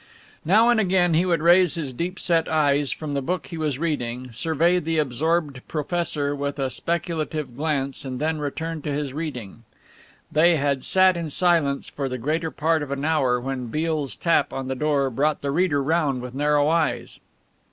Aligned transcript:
Now 0.43 0.69
and 0.69 0.79
again 0.79 1.13
he 1.13 1.27
would 1.27 1.43
raise 1.43 1.75
his 1.75 1.93
deep 1.93 2.17
set 2.17 2.49
eyes 2.49 2.91
from 2.91 3.13
the 3.13 3.21
book 3.21 3.45
he 3.45 3.57
was 3.59 3.77
reading, 3.77 4.31
survey 4.31 4.79
the 4.79 4.97
absorbed 4.97 5.61
professor 5.67 6.35
with 6.35 6.57
a 6.57 6.71
speculative 6.71 7.55
glance 7.55 8.03
and 8.03 8.19
then 8.19 8.39
return 8.39 8.81
to 8.81 8.91
his 8.91 9.13
reading. 9.13 9.63
They 10.31 10.55
had 10.55 10.83
sat 10.83 11.15
in 11.15 11.29
silence 11.29 11.87
for 11.87 12.09
the 12.09 12.17
greater 12.17 12.49
part 12.49 12.81
of 12.81 12.89
an 12.89 13.05
hour, 13.05 13.39
when 13.39 13.67
Beale's 13.67 14.15
tap 14.15 14.51
on 14.51 14.67
the 14.67 14.73
door 14.75 15.11
brought 15.11 15.41
the 15.41 15.51
reader 15.51 15.83
round 15.83 16.23
with 16.23 16.33
narrow 16.33 16.67
eyes. 16.67 17.19